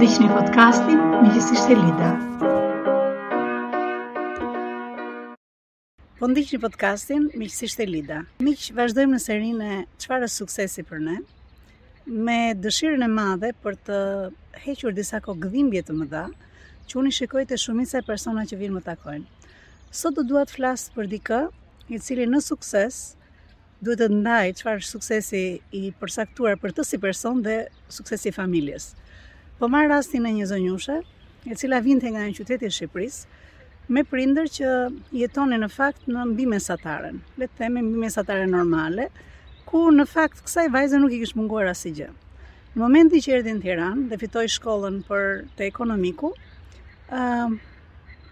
ndihni 0.00 0.28
podcastin 0.32 0.96
me 1.20 1.26
gjithësisht 1.28 1.72
Elida. 1.72 2.06
Po 6.20 6.28
ndihni 6.30 6.56
podcastin 6.62 7.26
me 7.40 7.44
gjithësisht 7.50 7.82
Elida. 7.84 8.20
Miq, 8.46 8.62
vazhdojmë 8.78 9.12
në 9.12 9.18
serinë 9.24 9.68
çfarë 10.04 10.24
është 10.30 10.38
suksesi 10.40 10.84
për 10.92 11.02
ne 11.08 11.16
me 12.28 12.38
dëshirën 12.64 13.04
e 13.04 13.08
madhe 13.18 13.50
për 13.66 13.76
të 13.90 13.98
hequr 14.62 14.96
disa 14.96 15.20
kogdhimbje 15.26 15.82
të 15.90 15.98
mëdha 15.98 16.24
që 16.88 16.96
unë 17.02 17.12
shikoj 17.18 17.44
te 17.52 17.60
shumica 17.66 18.00
e 18.00 18.06
persona 18.08 18.46
që 18.50 18.56
vinë 18.62 18.78
më 18.78 18.82
takojnë. 18.88 19.26
Sot 20.00 20.16
do 20.16 20.24
dua 20.32 20.46
të 20.48 20.56
flas 20.56 20.86
për 20.96 21.12
dikë 21.12 21.42
i 21.92 22.00
cili 22.06 22.24
në 22.32 22.40
sukses 22.48 23.02
duhet 23.84 24.06
të 24.06 24.08
ndaj 24.16 24.46
çfarë 24.62 24.88
suksesi 24.94 25.44
i 25.76 25.84
përsaktuar 26.00 26.56
për 26.64 26.78
të 26.78 26.88
si 26.92 27.02
person 27.04 27.44
dhe 27.44 27.60
suksesi 28.00 28.32
i 28.32 28.36
familjes. 28.40 28.92
Po 29.60 29.68
marrë 29.68 29.90
rastin 29.92 30.24
e 30.24 30.30
një 30.32 30.46
zonjushe, 30.48 30.94
e 31.44 31.52
cila 31.60 31.82
vinte 31.84 32.08
nga 32.08 32.22
një 32.24 32.32
qyteti 32.38 32.68
Shqipëris, 32.72 33.16
me 33.92 34.04
prinder 34.08 34.48
që 34.54 34.70
jetoni 35.22 35.58
në 35.60 35.68
fakt 35.74 36.06
në 36.08 36.22
mbime 36.30 36.54
mesataren, 36.56 37.18
le 37.36 37.48
të 37.50 37.58
themi 37.58 37.82
mbime 37.84 38.06
mesataren 38.06 38.54
normale, 38.56 39.04
ku 39.68 39.82
në 39.92 40.06
fakt 40.14 40.40
kësaj 40.46 40.64
vajze 40.78 41.02
nuk 41.02 41.12
i 41.12 41.20
kishë 41.20 41.36
munguar 41.42 41.68
asë 41.74 41.90
i 41.90 41.94
gjë. 41.98 42.08
Në 42.72 42.82
momenti 42.86 43.20
që 43.26 43.34
erdi 43.36 43.52
në 43.58 43.62
Tiran 43.66 44.02
dhe 44.14 44.20
fitoj 44.24 44.46
shkollën 44.56 44.96
për 45.10 45.28
të 45.58 45.68
ekonomiku, 45.68 46.32
uh, 47.20 47.52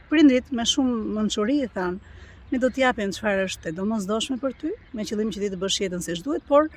prindrit 0.08 0.48
me 0.60 0.64
shumë 0.72 0.96
mënëshuri 1.18 1.58
i 1.66 1.72
thanë, 1.76 2.14
ne 2.54 2.62
do 2.64 2.72
që 2.72 3.12
farë 3.20 3.44
është 3.50 3.66
të 3.68 3.76
domos 3.82 4.08
doshme 4.14 4.40
për 4.46 4.56
ty, 4.64 4.72
me 4.96 5.04
qëllim 5.04 5.34
që 5.36 5.44
ti 5.44 5.50
të 5.52 5.60
bësh 5.66 5.82
jetën 5.84 6.00
se 6.08 6.16
shduhet, 6.22 6.48
por 6.48 6.72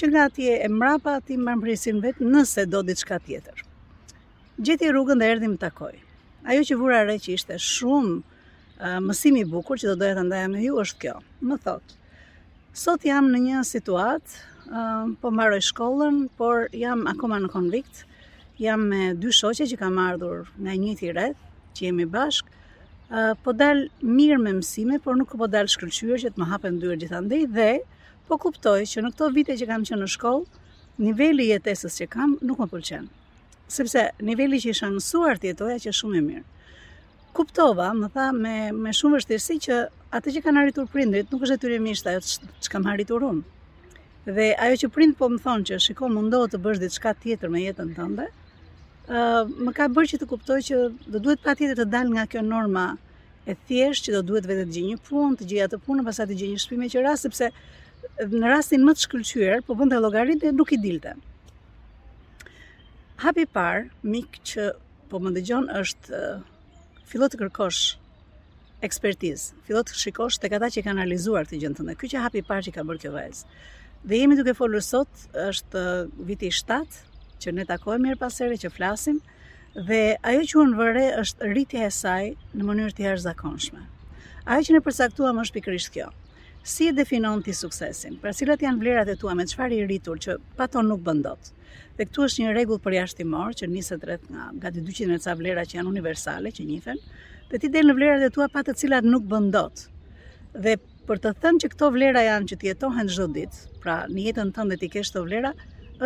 që 0.00 0.08
nga 0.12 0.22
atje 0.30 0.52
e 0.64 0.68
mrapa 0.72 1.18
ti 1.28 1.34
më 1.36 1.52
mbresin 1.60 1.98
vetë 2.00 2.24
nëse 2.32 2.62
do 2.72 2.80
diçka 2.88 3.18
tjetër. 3.20 3.58
Gjeti 4.64 4.88
rrugën 4.88 5.20
dhe 5.20 5.28
erdhim 5.34 5.56
të 5.60 5.66
takoj. 5.68 5.92
Ajo 6.48 6.62
që 6.68 6.78
vura 6.80 7.00
re 7.04 7.18
që 7.20 7.34
ishte 7.36 7.58
shumë 7.68 9.02
mësimi 9.04 9.42
i 9.44 9.48
bukur 9.52 9.76
që 9.80 9.90
do 9.90 9.98
doja 10.00 10.16
të 10.16 10.24
ndaja 10.24 10.48
me 10.54 10.62
ju 10.64 10.78
është 10.80 11.00
kjo. 11.04 11.18
Më 11.44 11.58
thot, 11.66 11.92
sot 12.84 13.04
jam 13.10 13.28
në 13.34 13.42
një 13.48 13.60
situatë, 13.72 14.40
po 15.20 15.34
mbaroj 15.34 15.60
shkollën, 15.68 16.22
por 16.40 16.70
jam 16.84 17.04
akoma 17.12 17.36
në 17.44 17.50
konvikt, 17.52 18.04
jam 18.62 18.88
me 18.92 19.10
dy 19.20 19.34
shoqe 19.36 19.68
që 19.68 19.78
kam 19.82 20.00
ardhur 20.06 20.48
nga 20.64 20.78
një 20.80 20.96
të 21.02 21.28
që 21.76 21.80
jemi 21.84 22.06
bashk, 22.14 22.46
po 23.44 23.52
dal 23.52 23.84
mirë 24.16 24.40
me 24.46 24.56
mësime, 24.62 24.96
por 25.04 25.16
nuk 25.20 25.36
po 25.36 25.46
dal 25.52 25.68
shkëllqyër 25.76 26.24
që 26.24 26.28
të 26.32 26.40
më 26.40 26.50
hapen 26.54 26.80
dyrë 26.80 26.98
gjithandej 27.04 27.44
dhe 27.56 27.70
po 28.30 28.38
kuptoj 28.38 28.84
që 28.86 29.02
në 29.04 29.08
këto 29.14 29.28
vite 29.34 29.56
që 29.58 29.66
kam 29.66 29.82
qenë 29.88 30.04
në 30.04 30.08
shkollë, 30.12 30.60
niveli 31.02 31.48
i 31.48 31.52
jetesës 31.56 31.96
që 32.00 32.06
kam 32.12 32.36
nuk 32.46 32.60
më 32.62 32.68
pëlqen. 32.70 33.06
Sepse 33.70 34.04
niveli 34.26 34.60
që 34.62 34.70
isha 34.74 34.90
mësuar 34.92 35.40
të 35.42 35.50
jetoja 35.52 35.78
që 35.84 35.94
shumë 36.00 36.18
e 36.20 36.24
mirë. 36.28 36.42
Kuptova, 37.34 37.88
më 37.94 38.10
tha 38.14 38.28
me 38.36 38.54
me 38.78 38.92
shumë 38.94 39.18
vështirësi 39.18 39.56
që 39.66 39.78
atë 40.18 40.34
që 40.36 40.44
kanë 40.44 40.62
arritur 40.62 40.86
prindrit 40.90 41.30
nuk 41.32 41.44
është 41.46 41.56
detyrimisht 41.58 42.10
ajo 42.10 42.22
që 42.28 42.72
kam 42.74 42.86
arritur 42.94 43.26
unë. 43.26 43.42
Dhe 44.38 44.48
ajo 44.66 44.78
që 44.84 44.92
prind 44.96 45.16
po 45.18 45.28
më 45.34 45.42
thonë 45.46 45.68
që 45.70 45.80
shiko 45.88 46.10
mundohë 46.14 46.52
të 46.52 46.62
bësh 46.64 46.82
diçka 46.84 47.14
tjetër 47.22 47.50
me 47.54 47.62
jetën 47.64 47.92
tënde, 47.98 48.28
ë 49.08 49.44
më 49.66 49.74
ka 49.78 49.90
bërë 49.96 50.12
që 50.14 50.20
të 50.22 50.30
kuptoj 50.34 50.60
që 50.70 50.80
do 51.14 51.22
duhet 51.26 51.42
patjetër 51.46 51.82
të 51.82 51.88
dal 51.96 52.10
nga 52.14 52.26
kjo 52.30 52.42
norma 52.46 52.86
e 53.50 53.56
thjesht 53.66 54.06
që 54.06 54.14
do 54.18 54.22
duhet 54.32 54.46
vetë 54.50 54.66
të 54.70 54.76
gjej 54.76 54.86
një 54.92 54.98
punë, 55.08 55.38
të 55.40 55.50
gjej 55.52 55.62
atë 55.70 55.80
punë, 55.86 56.06
pastaj 56.10 56.26
të 56.30 56.38
gjej 56.42 56.50
një 56.54 56.60
shtëpi 56.64 56.80
me 56.84 56.90
qira 56.94 57.14
sepse 57.24 57.50
në 58.28 58.50
rastin 58.52 58.82
më 58.84 58.94
të 58.98 59.04
shkëllqyër, 59.06 59.62
po 59.64 59.76
bënd 59.80 59.94
e 59.96 60.00
logaritë, 60.00 60.50
nuk 60.52 60.72
i 60.74 60.78
dilte. 60.82 61.14
Hapi 63.22 63.46
parë, 63.52 63.86
mikë 64.04 64.42
që 64.52 64.66
po 65.10 65.20
më 65.20 65.32
ndëgjon 65.34 65.68
është 65.80 66.20
fillo 67.10 67.28
të 67.32 67.40
kërkosh 67.40 67.82
ekspertizë, 68.86 69.54
fillo 69.66 69.82
të 69.84 69.96
shikosh 70.04 70.38
të 70.40 70.50
kata 70.54 70.68
që 70.72 70.84
kanë 70.86 71.00
analizuar 71.00 71.48
të 71.48 71.58
gjëntën 71.64 71.90
dhe, 71.90 71.96
kjo 72.00 72.10
që 72.14 72.22
hapi 72.26 72.44
parë 72.48 72.68
që 72.68 72.74
ka 72.76 72.84
bërë 72.88 73.02
kjo 73.04 73.12
vajzë. 73.16 73.44
Dhe 74.08 74.20
jemi 74.22 74.38
duke 74.38 74.54
folur 74.56 74.84
sot, 74.84 75.26
është 75.46 75.84
viti 76.30 76.48
7, 76.60 76.80
që 77.40 77.52
ne 77.56 77.66
takojmë 77.68 78.06
mirë 78.06 78.20
pasere, 78.22 78.56
që 78.60 78.72
flasim, 78.72 79.18
dhe 79.88 80.00
ajo 80.28 80.44
që 80.50 80.58
unë 80.62 80.78
vëre 80.80 81.06
është 81.22 81.50
rritje 81.52 81.84
e 81.88 81.92
saj 81.94 82.30
në 82.56 82.66
mënyrë 82.68 82.96
të 82.96 83.04
jashtë 83.06 83.26
zakonshme. 83.26 83.84
Ajo 84.48 84.66
që 84.68 84.76
ne 84.78 84.82
përsaktuam 84.86 85.42
është 85.44 85.56
pikrisht 85.58 85.92
kjo. 85.94 86.08
Si 86.62 86.86
e 86.88 86.92
definon 86.92 87.40
ti 87.42 87.52
suksesin? 87.56 88.18
Pra 88.20 88.32
cilat 88.36 88.60
janë 88.62 88.82
vlerat 88.82 89.08
e 89.08 89.14
tua 89.16 89.32
me 89.36 89.46
çfarë 89.48 89.78
i 89.78 89.84
rritur 89.86 90.18
që 90.20 90.34
paton 90.58 90.88
nuk 90.92 91.00
bën 91.06 91.22
dot? 91.24 91.46
Dhe 91.96 92.04
këtu 92.08 92.26
është 92.26 92.42
një 92.42 92.50
rregull 92.52 92.80
përjashtimor 92.84 93.56
që 93.56 93.68
niset 93.70 94.04
rreth 94.04 94.26
nga 94.28 94.50
gati 94.66 94.82
200 94.84 95.24
ca 95.24 95.34
vlera 95.40 95.64
që 95.64 95.78
janë 95.78 95.88
universale, 95.92 96.52
që 96.52 96.66
njihen, 96.68 97.00
dhe 97.50 97.60
ti 97.62 97.70
del 97.72 97.88
në 97.88 97.96
vlerat 97.96 98.24
e 98.26 98.30
tua 98.34 98.48
pa 98.52 98.60
të 98.64 98.76
cilat 98.82 99.08
nuk 99.08 99.24
bën 99.32 99.48
dot. 99.56 99.86
Dhe 100.66 100.76
për 101.08 101.22
të 101.24 101.32
thënë 101.44 101.64
që 101.64 101.70
këto 101.72 101.88
vlera 101.96 102.26
janë 102.28 102.52
që 102.52 102.60
ti 102.60 102.70
jetohen 102.72 103.08
çdo 103.14 103.26
ditë, 103.38 103.62
pra 103.84 103.96
në 104.12 104.26
jetën 104.28 104.52
tënde 104.58 104.76
ti 104.82 104.90
ke 104.92 105.04
këto 105.08 105.24
vlera, 105.30 105.54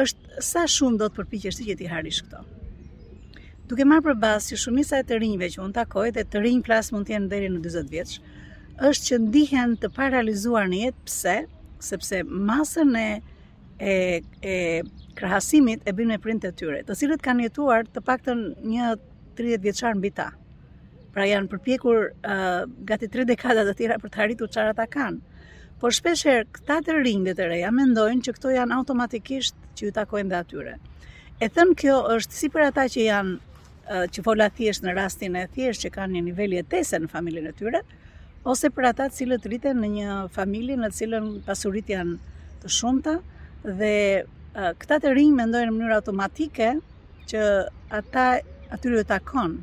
është 0.04 0.42
sa 0.52 0.62
shumë 0.76 1.02
do 1.02 1.10
të 1.10 1.18
përpiqesh 1.18 1.58
ti 1.60 1.66
që 1.72 1.78
ti 1.82 1.90
harish 1.90 2.22
këto. 2.28 2.44
Duke 3.68 3.86
marrë 3.90 4.06
për 4.06 4.16
bazë 4.22 4.52
që 4.54 4.60
shumica 4.66 5.00
e 5.00 5.04
të 5.08 5.18
rinjve 5.24 5.50
që 5.56 5.62
unë 5.66 5.78
takoj 5.82 6.10
dhe 6.14 6.24
të 6.30 6.46
rinj 6.46 6.62
plas 6.66 6.90
mund 6.94 7.08
të 7.10 7.16
jenë 7.18 7.30
deri 7.34 7.50
në 7.56 7.62
40 7.64 7.94
vjeç, 7.98 8.16
është 8.82 9.04
që 9.08 9.16
ndihen 9.26 9.74
të 9.82 9.88
paralizuar 9.96 10.66
në 10.70 10.78
jetë 10.86 11.04
pse, 11.08 11.34
sepse 11.88 12.22
masën 12.50 12.96
e 12.98 13.06
e 13.74 14.22
e 14.50 14.54
krahasimit 15.18 15.82
e 15.86 15.92
bën 15.94 16.06
me 16.10 16.16
printet 16.18 16.54
e 16.54 16.56
tyre, 16.58 16.80
të 16.86 16.94
cilët 16.98 17.22
kanë 17.22 17.46
jetuar 17.48 17.86
të 17.94 18.02
paktën 18.06 18.40
një 18.72 18.88
30 19.38 19.62
vjeçar 19.66 19.94
mbi 19.98 20.10
ta. 20.16 20.26
Pra 21.14 21.26
janë 21.28 21.50
përpjekur 21.52 22.00
uh, 22.10 22.66
gati 22.90 23.06
3 23.14 23.26
dekada 23.28 23.62
të 23.68 23.74
tëra 23.80 23.98
për 24.02 24.10
të 24.14 24.22
arritur 24.24 24.50
çfarë 24.50 24.72
ata 24.74 24.86
kanë. 24.90 25.20
Por 25.80 25.94
shpeshherë 25.94 26.46
këta 26.56 26.80
të 26.86 26.98
rinj 27.04 27.34
të 27.38 27.46
reja 27.50 27.70
mendojnë 27.74 28.22
që 28.26 28.34
këto 28.38 28.54
janë 28.56 28.74
automatikisht 28.80 29.54
që 29.78 29.86
ju 29.88 29.92
takojnë 30.00 30.30
dhe 30.34 30.38
atyre. 30.42 30.74
E 31.42 31.48
thënë 31.56 31.76
kjo 31.82 31.96
është 32.16 32.38
si 32.40 32.50
për 32.54 32.68
ata 32.70 32.86
që 32.94 33.06
janë 33.06 34.10
që 34.16 34.22
fola 34.24 34.46
thjesht 34.56 34.82
në 34.86 34.92
rastin 34.96 35.34
e 35.36 35.46
thjesht 35.54 35.82
që 35.84 35.90
kanë 35.98 36.14
një 36.16 36.22
nivel 36.30 36.54
jetese 36.56 36.96
në 37.02 37.10
familjen 37.10 37.50
e 37.50 37.52
tyre, 37.58 37.80
ose 38.44 38.68
për 38.76 38.84
ata 38.90 39.06
cilët 39.12 39.46
rriten 39.48 39.78
në 39.80 39.88
një 39.92 40.14
familje 40.34 40.74
në 40.76 40.88
cilën 40.92 41.28
pasurit 41.46 41.88
janë 41.88 42.16
të 42.62 42.72
shumta 42.78 43.14
dhe 43.78 43.92
uh, 44.22 44.72
këta 44.82 44.98
të 45.00 45.14
rinj 45.16 45.30
mendojnë 45.38 45.70
në 45.72 45.76
mënyrë 45.76 45.96
automatike 45.98 46.66
që 47.30 47.44
ata 48.00 48.24
atyre 48.76 49.00
të 49.00 49.06
takon 49.14 49.54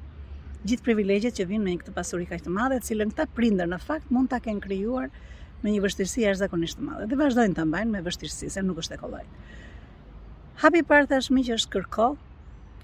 gjithë 0.65 0.85
privilegjet 0.87 1.37
që 1.37 1.45
vinë 1.51 1.63
me 1.67 1.75
një 1.75 1.83
këtë 1.83 1.93
pasuri 1.99 2.25
kaq 2.31 2.41
të 2.45 2.53
madhe, 2.53 2.79
të 2.81 2.89
cilën 2.89 3.13
këta 3.13 3.27
prindër 3.37 3.69
në 3.75 3.79
fakt 3.85 4.09
mund 4.13 4.31
ta 4.33 4.41
kenë 4.45 4.65
krijuar 4.65 5.13
me 5.61 5.69
një 5.75 5.83
vështirësi 5.85 6.25
jashtëzakonisht 6.25 6.81
të 6.81 6.87
madhe 6.89 7.07
dhe 7.11 7.19
vazhdojnë 7.21 7.57
ta 7.59 7.67
mbajnë 7.69 7.93
me 7.93 8.01
vështirësi 8.07 8.49
se 8.55 8.65
nuk 8.65 8.81
është 8.81 8.97
e 8.97 9.01
kollaj. 9.03 9.23
Hapi 10.65 10.81
i 10.81 10.85
parë 10.89 11.09
tashmë 11.13 11.45
që 11.49 11.57
është 11.61 11.73
kërko, 11.77 12.09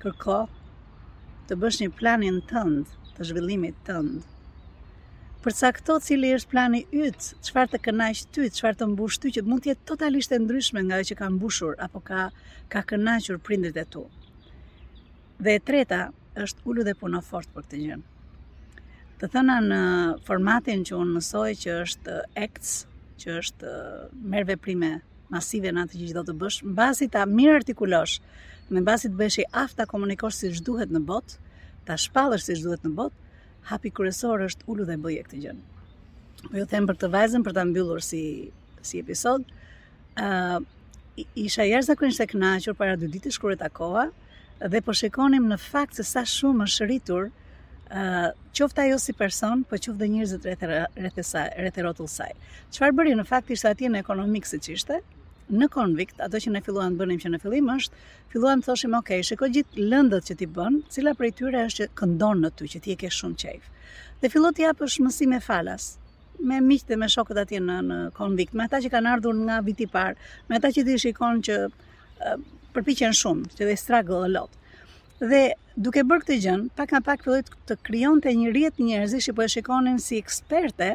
kërko 0.05 0.37
të 1.49 1.57
bësh 1.63 1.81
një 1.83 1.93
planin 1.99 2.37
tënd 2.49 2.95
të 3.17 3.29
zhvillimit 3.31 3.77
tënd, 3.89 4.23
përca 5.47 5.69
këto 5.77 5.95
cili 6.03 6.33
është 6.35 6.49
plani 6.51 6.79
ytë, 6.91 7.25
qëfar 7.47 7.69
të 7.71 7.79
kënaqë 7.85 8.25
ty, 8.35 8.47
qëfar 8.51 8.75
të 8.75 8.85
mbush 8.91 9.17
ty, 9.23 9.29
që 9.37 9.41
mund 9.47 9.63
tjetë 9.63 9.85
totalisht 9.87 10.33
e 10.35 10.39
ndryshme 10.43 10.81
nga 10.83 10.97
e 10.99 11.05
që 11.07 11.15
ka 11.21 11.29
mbushur, 11.31 11.77
apo 11.85 12.01
ka, 12.03 12.25
ka 12.73 12.81
kënaqër 12.89 13.37
prindrit 13.47 13.77
e 13.79 13.85
tu. 13.93 14.03
Dhe 15.45 15.53
e 15.55 15.61
treta, 15.67 16.01
është 16.43 16.65
ullu 16.67 16.83
dhe 16.83 16.97
puno 16.99 17.21
fort 17.23 17.47
për 17.55 17.63
këtë 17.63 17.79
gjënë. 17.83 18.03
Të 19.21 19.29
thëna 19.33 19.55
në 19.71 19.77
formatin 20.27 20.83
që 20.89 20.97
unë 20.99 21.15
mësoj 21.15 21.53
që 21.63 21.77
është 21.85 22.17
acts, 22.43 22.73
që 23.23 23.37
është 23.39 23.71
merve 24.35 24.57
prime 24.65 24.91
masive 25.31 25.71
në 25.73 25.85
atë 25.87 26.01
që 26.03 26.17
do 26.19 26.25
të 26.27 26.35
bësh, 26.41 26.57
në 26.67 26.75
basi 26.81 27.07
ta 27.15 27.23
mirë 27.39 27.55
artikulosh, 27.61 28.17
në 28.75 28.83
basi 28.89 29.07
të 29.13 29.17
bëshi 29.23 29.47
afta 29.63 29.87
komunikosh 29.95 30.41
si 30.43 30.51
shduhet 30.59 30.91
në 30.91 31.01
botë, 31.07 31.39
ta 31.87 31.95
shpallësh 32.03 32.49
si 32.51 32.59
shduhet 32.59 32.83
në 32.85 32.93
botë, 32.99 33.15
hapi 33.71 33.91
kryesor 33.95 34.43
është 34.47 34.67
ulu 34.71 34.85
dhe 34.89 34.97
bëje 35.05 35.23
këtë 35.27 35.39
gjën. 35.43 35.57
Po 36.47 36.53
ju 36.61 36.67
them 36.71 36.87
për 36.89 36.99
këtë 36.99 37.09
vajzën 37.15 37.43
për 37.47 37.55
ta 37.57 37.63
mbyllur 37.69 38.03
si 38.09 38.21
si 38.87 39.01
episod. 39.03 39.43
ë 40.17 40.27
uh, 40.27 40.61
Isha 41.43 41.65
jashtëzakonisht 41.65 42.21
e 42.23 42.27
kënaqur 42.29 42.75
para 42.77 42.93
dy 42.97 43.07
ditësh 43.09 43.39
kur 43.41 43.53
e 43.55 43.57
takova 43.57 44.03
dhe 44.69 44.79
po 44.85 44.93
shikonim 44.99 45.47
në 45.49 45.57
fakt 45.61 45.97
se 45.97 46.03
sa 46.05 46.21
shumë 46.29 46.67
është 46.67 46.85
rritur 46.89 47.27
uh, 47.31 48.27
qofta 48.57 48.85
ajo 48.85 48.99
si 49.01 49.15
person, 49.17 49.63
po 49.69 49.79
qoftë 49.81 50.09
njerëzit 50.13 50.45
rreth 50.45 50.65
rreth 51.01 51.23
saj, 51.25 51.49
saj. 52.17 52.33
Çfarë 52.77 52.97
bëri 52.99 53.15
në 53.17 53.25
fakt 53.33 53.49
ishte 53.49 53.71
atje 53.73 53.89
në 53.89 54.03
ekonomik 54.05 54.45
siç 54.45 54.69
ishte, 54.75 55.01
në 55.55 55.67
konvikt, 55.71 56.19
ato 56.23 56.39
që 56.43 56.51
ne 56.53 56.59
filluan 56.65 56.95
të 56.95 56.99
bënim 57.01 57.19
që 57.23 57.29
në 57.31 57.39
fillim 57.43 57.69
është, 57.71 58.01
filluan 58.33 58.61
të 58.61 58.67
thoshim, 58.67 58.95
ok, 58.97 59.11
shiko 59.23 59.47
gjithë 59.55 59.85
lëndët 59.93 60.25
që 60.27 60.35
ti 60.41 60.47
bën, 60.57 60.81
cila 60.91 61.13
prej 61.19 61.29
tyre 61.39 61.61
është 61.67 61.83
që 61.85 61.97
këndonë 62.01 62.41
në 62.43 62.51
ty, 62.57 62.67
që 62.73 62.81
ti 62.83 62.91
e 62.91 62.97
ke 62.99 63.11
shumë 63.19 63.39
qejf. 63.43 63.69
Dhe 64.21 64.31
fillo 64.33 64.51
të 64.51 64.67
mësi 64.75 65.01
mësime 65.05 65.39
falas, 65.45 65.85
me 66.49 66.59
miqtë 66.61 66.91
dhe 66.93 66.97
me 67.01 67.07
shokët 67.09 67.39
ati 67.45 67.61
në, 67.63 67.77
në 67.89 67.99
konvikt, 68.19 68.53
me 68.59 68.67
ata 68.67 68.81
që 68.83 68.91
kanë 68.93 69.13
ardhur 69.15 69.35
nga 69.47 69.61
viti 69.65 69.87
parë, 69.87 70.17
me 70.49 70.59
ata 70.59 70.73
që 70.75 70.83
ti 70.89 70.97
shikon 71.05 71.41
që 71.47 71.57
uh, 71.65 72.37
përpiqen 72.75 73.15
shumë, 73.15 73.53
që 73.55 73.71
dhe 73.71 73.77
struggle 73.81 74.23
dhe 74.27 74.31
lot. 74.35 74.61
Dhe 75.23 75.43
duke 75.79 76.03
bërë 76.05 76.25
këtë 76.25 76.39
gjën, 76.43 76.63
pak 76.77 76.91
nga 76.93 76.99
pak 77.07 77.23
filloi 77.23 77.45
të 77.69 77.79
krijonte 77.87 78.33
një 78.37 78.51
rjet 78.53 78.81
njerëzish 78.83 79.31
që 79.31 79.35
po 79.39 79.45
e 79.47 79.53
shikonin 79.55 79.97
si 80.03 80.19
eksperte 80.21 80.91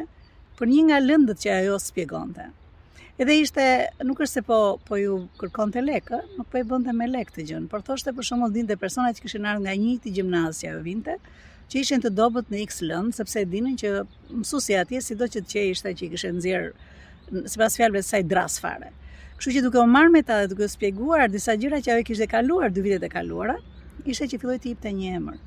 për 0.59 0.71
një 0.71 0.83
nga 0.89 0.99
lëndët 1.03 1.43
që 1.43 1.57
ajo 1.57 1.79
sqegonte. 1.89 2.49
Edhe 3.21 3.33
ishte, 3.37 3.63
nuk 4.09 4.17
është 4.25 4.39
se 4.39 4.41
po 4.45 4.55
po 4.87 4.97
ju 4.97 5.15
kërkonte 5.37 5.81
lek, 5.83 6.07
lekë, 6.09 6.19
nuk 6.37 6.47
po 6.53 6.57
i 6.57 6.63
bënte 6.69 6.93
me 6.97 7.05
lek 7.05 7.27
këtë 7.29 7.43
gjën, 7.49 7.65
por 7.69 7.83
thoshte 7.85 8.09
për 8.17 8.25
shkakun 8.29 8.53
dinte 8.55 8.77
persona 8.83 9.11
që 9.13 9.21
kishin 9.25 9.43
ardhur 9.49 9.67
nga 9.67 9.73
njëti 9.81 10.13
gjimnazia 10.17 10.71
e 10.73 10.77
vinte, 10.87 11.17
që 11.69 11.77
ishin 11.83 12.01
të 12.01 12.09
dobët 12.17 12.47
në 12.49 12.63
X 12.63 12.79
lëndë, 12.87 13.11
sepse 13.19 13.37
e 13.37 13.45
dinin 13.51 13.75
që 13.77 13.91
mësuesi 14.41 14.77
atje 14.81 15.03
do 15.19 15.27
që 15.29 15.43
të 15.43 15.53
qej 15.53 15.67
ishte 15.75 15.93
që 15.99 16.07
i 16.07 16.09
kishte 16.15 16.31
nxjerr 16.33 16.71
sipas 17.53 17.77
fjalëve 17.77 18.01
të 18.01 18.07
saj 18.09 18.23
dras 18.33 18.55
fare. 18.63 18.89
Kështu 19.37 19.53
që 19.59 19.63
duke 19.67 19.77
u 19.83 19.91
marrë 19.95 20.11
me 20.15 20.21
ta 20.31 20.39
dhe 20.41 20.49
duke 20.55 20.65
u 20.65 20.71
shpjeguar 20.73 21.29
disa 21.35 21.53
gjëra 21.61 21.83
që 21.85 21.91
ajo 21.97 22.05
kishte 22.09 22.27
kaluar 22.33 22.73
dy 22.73 22.81
vitet 22.87 23.05
e 23.05 23.11
kaluara, 23.13 23.59
ishte 24.09 24.25
që 24.33 24.39
filloi 24.41 24.57
të 24.65 24.71
jepte 24.73 24.89
një 24.97 25.11
emër. 25.19 25.37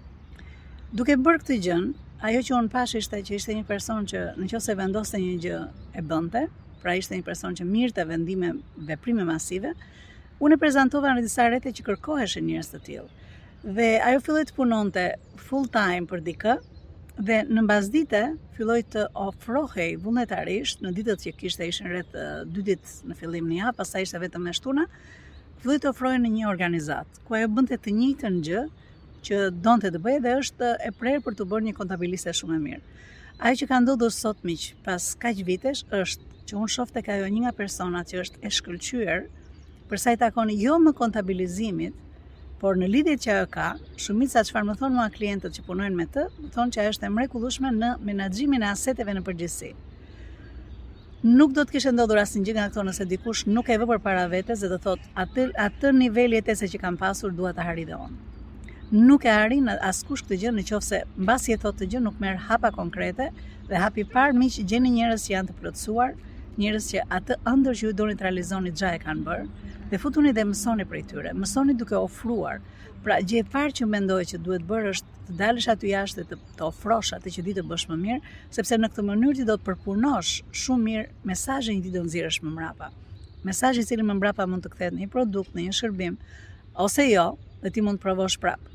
Duke 0.94 1.18
bërë 1.26 1.42
këtë 1.42 1.58
gjën, 1.66 1.90
ajo 2.30 2.44
që 2.46 2.54
un 2.60 2.70
pashë 2.76 3.02
ishte 3.02 3.24
që 3.26 3.34
ishte 3.40 3.58
një 3.58 3.66
person 3.74 4.06
që 4.12 4.24
nëse 4.44 4.78
vendoste 4.78 5.18
një 5.26 5.34
gjë 5.44 5.60
e 6.00 6.06
bënte, 6.14 6.44
pra 6.82 6.94
ishte 6.98 7.16
një 7.16 7.24
person 7.26 7.56
që 7.58 7.66
mirë 7.68 7.94
të 7.96 8.04
vendime 8.10 8.50
veprime 8.88 9.24
masive, 9.28 9.72
unë 10.42 10.56
e 10.56 10.60
prezentova 10.60 11.14
në 11.16 11.24
disa 11.26 11.48
rete 11.52 11.72
që 11.76 11.84
kërkoheshe 11.88 12.42
njërës 12.44 12.72
të 12.74 12.80
tjilë. 12.88 13.08
Dhe 13.76 13.90
ajo 14.06 14.22
filloj 14.26 14.44
të 14.50 14.56
punonte 14.60 15.06
full 15.46 15.68
time 15.74 16.08
për 16.10 16.24
dikë, 16.28 16.56
dhe 17.26 17.36
në 17.48 17.62
bazë 17.70 17.92
dite 17.94 18.20
filloj 18.58 18.82
të 18.92 19.06
ofrohej 19.26 19.90
vullnetarisht, 20.04 20.82
në 20.84 20.92
ditët 20.98 21.22
që 21.24 21.32
kishte 21.40 21.68
në 21.70 21.92
rretë 21.94 22.26
dy 22.52 22.64
ditë 22.68 22.98
në 23.10 23.16
fillim 23.22 23.46
një 23.50 23.62
hapë, 23.66 23.78
pasaj 23.80 24.02
ishte 24.04 24.20
vetëm 24.26 24.44
në 24.46 24.54
shtuna, 24.58 24.84
filloj 25.62 25.78
të 25.82 25.90
ofrohej 25.94 26.20
në 26.26 26.34
një 26.36 26.50
organizat, 26.50 27.22
ku 27.26 27.38
ajo 27.38 27.48
bënte 27.56 27.80
të 27.86 27.94
njëjtë 27.96 28.32
në 28.36 28.42
gjë 28.50 28.66
që 29.26 29.40
donë 29.64 29.86
të 29.88 29.94
të 29.96 30.02
bëjë 30.04 30.22
dhe 30.26 30.34
është 30.42 30.68
e 30.86 30.92
prerë 31.00 31.24
për 31.24 31.38
të 31.40 31.46
bërë 31.50 31.68
një 31.70 31.74
kontabiliste 31.80 32.36
shumë 32.38 32.60
e 32.60 32.64
mirë. 32.68 32.84
Ajo 33.36 33.52
që 33.60 33.66
ka 33.68 33.76
ndodhur 33.84 34.12
sot 34.16 34.38
miq, 34.48 34.62
pas 34.84 35.10
kaq 35.20 35.42
vitesh, 35.44 35.82
është 35.92 36.26
që 36.48 36.54
unë 36.56 36.68
shoh 36.72 36.88
tek 36.94 37.08
ajo 37.12 37.24
një 37.28 37.42
nga 37.42 37.50
personat 37.58 38.08
që 38.08 38.22
është 38.22 38.38
e 38.48 38.52
shkëlqyer 38.58 39.24
për 39.90 40.00
sa 40.00 40.14
i 40.14 40.16
takon 40.22 40.48
jo 40.56 40.78
më 40.80 40.94
kontabilizimit, 40.96 41.98
por 42.62 42.78
në 42.80 42.86
lidhjet 42.94 43.20
që 43.26 43.34
ajo 43.34 43.50
ka, 43.52 43.66
shumica 44.00 44.40
çfarë 44.48 44.64
më 44.70 44.76
thon 44.80 44.96
mua 44.96 45.10
klientët 45.18 45.52
që 45.58 45.64
punojnë 45.68 45.98
me 46.00 46.06
të, 46.16 46.24
më 46.46 46.48
thon 46.56 46.72
që 46.72 46.80
ajo 46.86 46.94
është 46.94 47.06
e 47.08 47.10
mrekullueshme 47.18 47.72
në 47.82 47.90
menaxhimin 48.08 48.64
e 48.64 48.70
aseteve 48.72 49.16
në 49.18 49.24
përgjithësi. 49.28 49.68
Nuk 51.36 51.52
do 51.58 51.66
të 51.66 51.74
kishë 51.76 51.92
ndodhur 51.92 52.22
asnjë 52.24 52.46
gjë 52.48 52.54
nga 52.56 52.70
këto 52.72 52.86
nëse 52.88 53.08
dikush 53.12 53.44
nuk 53.52 53.68
e 53.68 53.76
vë 53.82 53.90
përpara 53.92 54.24
vetës 54.32 54.64
dhe 54.64 54.72
të 54.72 54.80
thotë 54.86 55.12
atë 55.26 55.46
atë 55.66 55.92
e 56.08 56.26
jetese 56.38 56.70
që 56.72 56.82
kam 56.86 56.96
pasur 56.96 57.36
dua 57.42 57.52
ta 57.52 57.68
harrij 57.68 57.88
dhe 57.92 58.00
nuk 58.92 59.24
e 59.26 59.30
arrin 59.32 59.66
askush 59.82 60.22
këtë 60.24 60.36
gjë 60.42 60.50
nëse 60.54 61.00
mbasi 61.18 61.54
e 61.54 61.58
thotë 61.58 61.80
të 61.82 61.86
gjë 61.92 62.00
nuk 62.04 62.20
merr 62.22 62.38
hapa 62.46 62.70
konkrete 62.70 63.30
dhe 63.66 63.78
hapi 63.82 64.04
parë 64.06 64.34
miq 64.38 64.60
gjeni 64.70 64.90
njerëz 64.94 65.24
që 65.26 65.32
janë 65.32 65.48
të 65.50 65.56
plotësuar, 65.60 66.12
njerëz 66.56 66.86
që 66.92 67.02
atë 67.18 67.38
ëndër 67.50 67.74
që 67.80 67.84
ju 67.88 67.92
doni 67.98 68.14
të 68.14 68.26
realizoni 68.28 68.70
xha 68.78 68.92
e 68.94 69.00
kanë 69.02 69.24
bër 69.26 69.42
dhe 69.90 69.98
futuni 70.02 70.30
dhe 70.34 70.44
mësoni 70.46 70.86
prej 70.86 71.02
tyre. 71.10 71.32
Mësoni 71.34 71.74
duke 71.78 71.94
ofruar. 71.98 72.60
Pra 73.02 73.18
gjë 73.22 73.40
e 73.42 73.44
parë 73.52 73.74
që 73.78 73.86
mendoj 73.90 74.20
që 74.32 74.38
duhet 74.42 74.64
bërë 74.66 74.92
është 74.94 75.16
të 75.26 75.34
dalësh 75.40 75.66
aty 75.70 75.90
jashtë 75.92 76.24
të 76.26 76.38
të 76.58 76.64
ofrosh 76.66 77.12
atë 77.14 77.30
që 77.36 77.44
di 77.48 77.52
të 77.58 77.62
bësh 77.70 77.86
më 77.90 77.98
mirë, 78.00 78.18
sepse 78.54 78.78
në 78.78 78.88
këtë 78.90 79.04
mënyrë 79.06 79.36
ti 79.40 79.44
do 79.46 79.54
të 79.58 79.66
përpunosh 79.68 80.32
shumë 80.64 80.82
mirë 80.86 81.06
mesazhin 81.30 81.82
që 81.82 81.86
ti 81.86 81.92
do 81.94 82.02
nxjerrësh 82.02 82.40
më 82.42 82.54
mbrapa. 82.56 82.90
Mesazhi 83.46 83.84
i 83.86 83.90
cili 83.92 84.06
më 84.08 84.16
mbrapa 84.18 84.46
mund 84.50 84.66
të 84.66 84.72
kthehet 84.74 84.96
në 84.96 85.04
një 85.04 85.12
produkt, 85.14 85.54
në 85.54 85.68
një 85.68 85.76
shërbim 85.78 86.18
ose 86.82 87.06
jo, 87.06 87.28
dhe 87.62 87.70
ti 87.70 87.84
mund 87.86 88.00
të 88.02 88.08
provosh 88.08 88.40
prapë. 88.42 88.74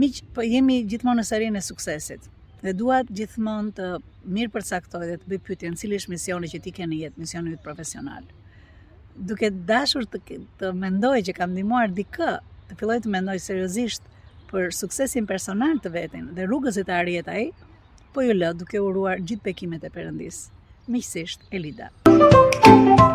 Miq, 0.00 0.16
po 0.34 0.42
jemi 0.42 0.80
gjithmonë 0.90 1.20
në 1.22 1.24
serinë 1.28 1.60
e 1.60 1.62
suksesit. 1.62 2.24
Dhe 2.64 2.72
duat 2.74 3.10
gjithmonë 3.14 3.74
të 3.76 3.90
mirë 4.36 4.50
përcaktoj 4.56 5.04
dhe 5.06 5.18
të 5.22 5.28
bëj 5.30 5.38
pyetjen, 5.46 5.76
cili 5.78 5.98
është 6.00 6.10
misioni 6.16 6.50
që 6.50 6.60
ti 6.64 6.72
ke 6.74 6.86
në 6.90 6.98
jetë, 7.04 7.20
misioni 7.22 7.52
yt 7.54 7.62
profesional. 7.62 8.26
Duke 9.14 9.52
dashur 9.70 10.08
të 10.10 10.20
të 10.58 10.72
mendoj 10.82 11.20
që 11.28 11.36
kam 11.38 11.54
ndihmuar 11.54 11.94
dikë, 11.94 12.32
të 12.72 12.78
filloj 12.80 12.98
të 13.04 13.14
mendoj 13.14 13.38
seriozisht 13.46 14.10
për 14.50 14.72
suksesin 14.74 15.30
personal 15.30 15.78
të 15.84 15.94
vetin 15.98 16.28
dhe 16.34 16.48
rrugës 16.50 16.80
e 16.80 16.84
të 16.88 16.96
arjet 17.00 17.30
ai, 17.36 17.44
po 18.14 18.26
ju 18.26 18.34
lë 18.34 18.54
duke 18.64 18.82
uruar 18.82 19.22
gjithë 19.22 19.46
bekimet 19.52 19.86
e 19.86 19.94
Perëndis. 19.94 20.48
Miqësisht 20.90 21.46
Elida. 21.54 23.13